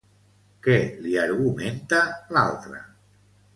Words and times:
Què 0.67 0.77
li 1.03 1.13
argumenta 1.25 2.01
l'altra? 2.39 2.83